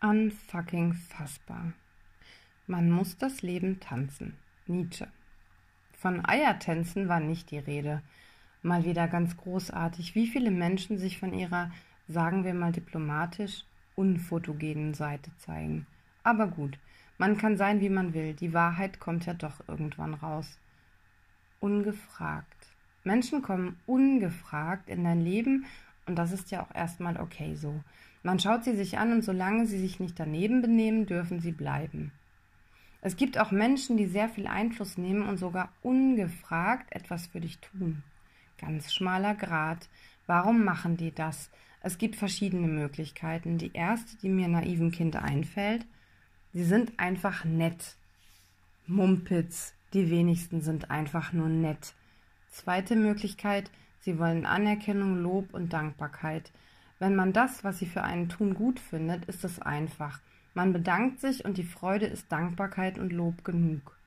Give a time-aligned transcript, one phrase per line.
[0.00, 1.72] Unfucking fassbar.
[2.68, 4.36] Man muss das Leben tanzen.
[4.68, 5.08] Nietzsche.
[5.98, 8.00] Von Eiertänzen war nicht die Rede.
[8.62, 11.72] Mal wieder ganz großartig, wie viele Menschen sich von ihrer,
[12.06, 13.64] sagen wir mal diplomatisch,
[13.96, 15.84] unfotogenen Seite zeigen.
[16.22, 16.78] Aber gut,
[17.16, 18.34] man kann sein, wie man will.
[18.34, 20.60] Die Wahrheit kommt ja doch irgendwann raus.
[21.58, 22.68] Ungefragt.
[23.02, 25.66] Menschen kommen ungefragt in dein Leben
[26.08, 27.82] und das ist ja auch erstmal okay so.
[28.22, 32.12] Man schaut sie sich an und solange sie sich nicht daneben benehmen, dürfen sie bleiben.
[33.00, 37.58] Es gibt auch Menschen, die sehr viel Einfluss nehmen und sogar ungefragt etwas für dich
[37.60, 38.02] tun.
[38.60, 39.88] Ganz schmaler Grat.
[40.26, 41.50] Warum machen die das?
[41.80, 43.56] Es gibt verschiedene Möglichkeiten.
[43.56, 45.86] Die erste, die mir naiven Kind einfällt,
[46.52, 47.96] sie sind einfach nett.
[48.86, 51.94] Mumpitz, die wenigsten sind einfach nur nett.
[52.50, 53.70] Zweite Möglichkeit,
[54.08, 56.50] sie wollen Anerkennung, Lob und Dankbarkeit.
[56.98, 60.20] Wenn man das, was sie für einen tun, gut findet, ist es einfach.
[60.54, 63.98] Man bedankt sich und die Freude ist Dankbarkeit und Lob genug.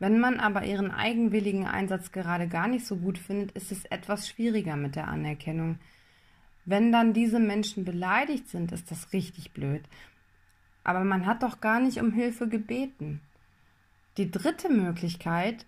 [0.00, 4.28] Wenn man aber ihren eigenwilligen Einsatz gerade gar nicht so gut findet, ist es etwas
[4.28, 5.78] schwieriger mit der Anerkennung.
[6.64, 9.84] Wenn dann diese Menschen beleidigt sind, ist das richtig blöd.
[10.82, 13.20] Aber man hat doch gar nicht um Hilfe gebeten.
[14.16, 15.66] Die dritte Möglichkeit,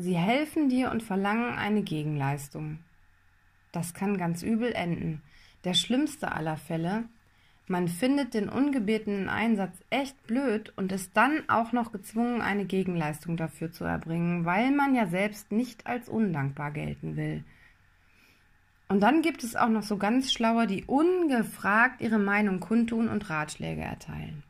[0.00, 2.78] sie helfen dir und verlangen eine Gegenleistung.
[3.72, 5.22] Das kann ganz übel enden.
[5.64, 7.04] Der schlimmste aller Fälle,
[7.70, 13.36] man findet den ungebetenen Einsatz echt blöd und ist dann auch noch gezwungen, eine Gegenleistung
[13.36, 17.44] dafür zu erbringen, weil man ja selbst nicht als undankbar gelten will.
[18.88, 23.30] Und dann gibt es auch noch so ganz Schlaue, die ungefragt ihre Meinung kundtun und
[23.30, 24.42] Ratschläge erteilen.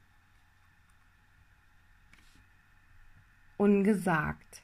[3.59, 4.62] Ungesagt.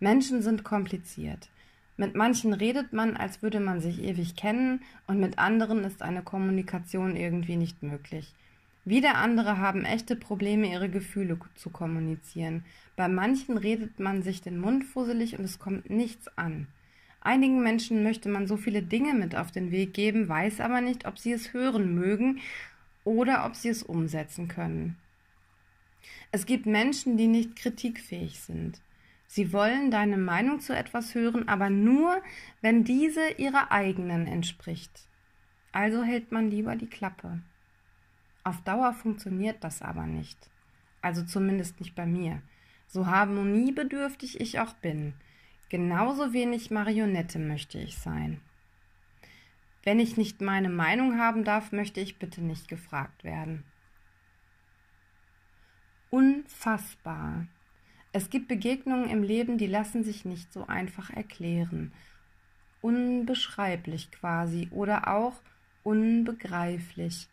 [0.00, 1.48] Menschen sind kompliziert.
[1.96, 6.22] Mit manchen redet man, als würde man sich ewig kennen, und mit anderen ist eine
[6.22, 8.32] Kommunikation irgendwie nicht möglich.
[8.84, 12.64] Wieder andere haben echte Probleme, ihre Gefühle zu kommunizieren.
[12.96, 16.68] Bei manchen redet man sich den Mund fusselig und es kommt nichts an.
[17.20, 21.06] Einigen Menschen möchte man so viele Dinge mit auf den Weg geben, weiß aber nicht,
[21.06, 22.40] ob sie es hören mögen
[23.04, 24.96] oder ob sie es umsetzen können.
[26.30, 28.80] Es gibt Menschen, die nicht kritikfähig sind.
[29.30, 32.22] Sie wollen deine Meinung zu etwas hören, aber nur,
[32.62, 35.06] wenn diese ihrer eigenen entspricht.
[35.70, 37.42] Also hält man lieber die Klappe.
[38.42, 40.38] Auf Dauer funktioniert das aber nicht.
[41.02, 42.40] Also zumindest nicht bei mir.
[42.86, 45.12] So harmoniebedürftig ich auch bin.
[45.68, 48.40] Genauso wenig Marionette möchte ich sein.
[49.82, 53.64] Wenn ich nicht meine Meinung haben darf, möchte ich bitte nicht gefragt werden.
[56.08, 57.46] Unfassbar.
[58.12, 61.92] Es gibt Begegnungen im Leben, die lassen sich nicht so einfach erklären.
[62.80, 65.34] Unbeschreiblich quasi oder auch
[65.82, 67.28] unbegreiflich.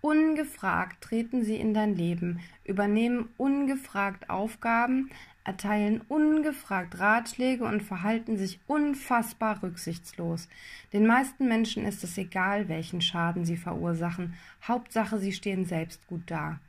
[0.00, 5.10] Ungefragt treten sie in dein Leben, übernehmen ungefragt Aufgaben,
[5.42, 10.48] erteilen ungefragt Ratschläge und verhalten sich unfassbar rücksichtslos.
[10.92, 16.22] Den meisten Menschen ist es egal, welchen Schaden sie verursachen, Hauptsache sie stehen selbst gut
[16.26, 16.60] da.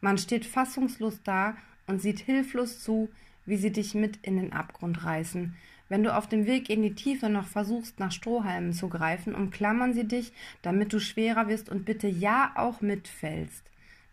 [0.00, 1.56] Man steht fassungslos da
[1.86, 3.08] und sieht hilflos zu,
[3.46, 5.56] wie sie dich mit in den Abgrund reißen.
[5.88, 9.92] Wenn du auf dem Weg in die Tiefe noch versuchst, nach Strohhalmen zu greifen, umklammern
[9.92, 13.62] sie dich, damit du schwerer wirst und bitte ja auch mitfällst.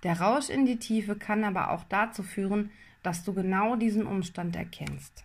[0.03, 2.71] Der Rausch in die Tiefe kann aber auch dazu führen,
[3.03, 5.23] dass du genau diesen Umstand erkennst.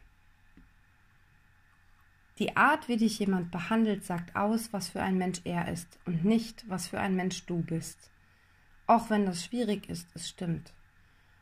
[2.39, 6.25] Die Art, wie dich jemand behandelt, sagt aus, was für ein Mensch er ist und
[6.25, 8.11] nicht, was für ein Mensch du bist.
[8.87, 10.73] Auch wenn das schwierig ist, es stimmt.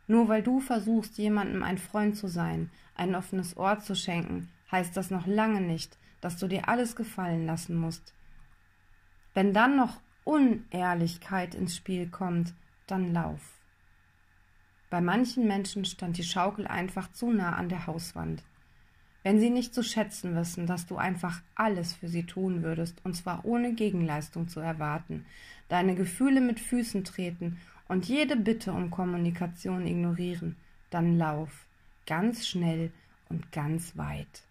[0.06, 4.96] Nur weil du versuchst, jemandem ein Freund zu sein, ein offenes Ohr zu schenken, heißt
[4.96, 8.14] das noch lange nicht, dass du dir alles gefallen lassen musst.
[9.32, 12.54] Wenn dann noch Unehrlichkeit ins Spiel kommt,
[12.86, 13.40] dann lauf.
[14.90, 18.42] Bei manchen Menschen stand die Schaukel einfach zu nah an der Hauswand.
[19.22, 23.14] Wenn sie nicht zu schätzen wissen, dass du einfach alles für sie tun würdest, und
[23.14, 25.24] zwar ohne Gegenleistung zu erwarten,
[25.68, 27.58] deine Gefühle mit Füßen treten
[27.88, 30.56] und jede Bitte um Kommunikation ignorieren,
[30.90, 31.66] dann lauf
[32.06, 32.92] ganz schnell
[33.28, 34.44] und ganz weit.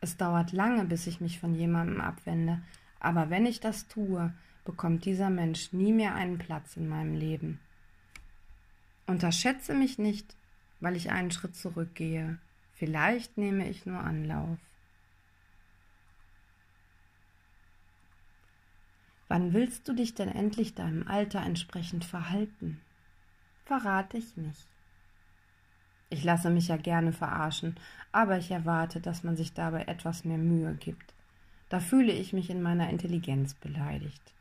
[0.00, 2.62] Es dauert lange, bis ich mich von jemandem abwende,
[3.00, 4.32] aber wenn ich das tue,
[4.64, 7.60] bekommt dieser Mensch nie mehr einen Platz in meinem Leben.
[9.06, 10.36] Unterschätze mich nicht,
[10.80, 12.38] weil ich einen Schritt zurückgehe.
[12.74, 14.58] Vielleicht nehme ich nur Anlauf.
[19.30, 22.80] Wann willst du dich denn endlich deinem Alter entsprechend verhalten?
[23.64, 24.66] Verrate ich nicht.
[26.08, 27.76] Ich lasse mich ja gerne verarschen,
[28.10, 31.14] aber ich erwarte, dass man sich dabei etwas mehr Mühe gibt.
[31.68, 34.32] Da fühle ich mich in meiner Intelligenz beleidigt.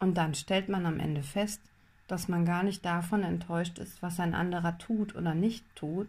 [0.00, 1.60] Und dann stellt man am Ende fest,
[2.06, 6.08] dass man gar nicht davon enttäuscht ist, was ein anderer tut oder nicht tut,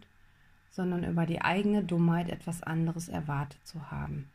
[0.71, 4.29] sondern über die eigene Dummheit etwas anderes erwartet zu haben.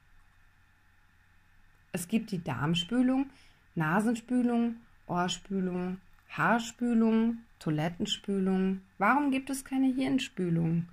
[1.95, 3.31] Es gibt die Darmspülung,
[3.77, 4.75] Nasenspülung,
[5.07, 5.99] Ohrspülung,
[6.29, 8.81] Haarspülung, Toilettenspülung.
[8.99, 10.89] Warum gibt es keine Hirnspülung?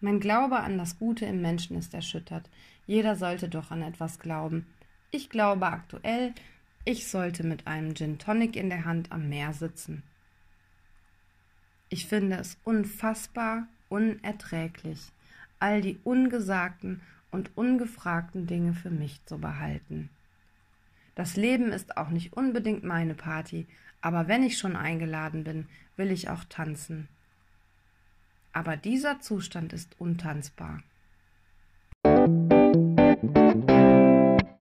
[0.00, 2.48] Mein Glaube an das Gute im Menschen ist erschüttert.
[2.86, 4.64] Jeder sollte doch an etwas glauben.
[5.10, 6.34] Ich glaube aktuell,
[6.84, 10.04] ich sollte mit einem Gin Tonic in der Hand am Meer sitzen.
[11.88, 15.00] Ich finde es unfassbar unerträglich,
[15.58, 17.00] all die ungesagten
[17.32, 20.10] und ungefragten Dinge für mich zu behalten.
[21.16, 23.66] Das Leben ist auch nicht unbedingt meine Party,
[24.00, 27.08] aber wenn ich schon eingeladen bin, will ich auch tanzen.
[28.52, 30.82] Aber dieser Zustand ist untanzbar.